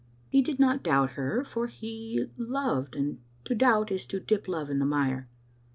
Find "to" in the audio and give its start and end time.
3.45-3.53, 4.07-4.19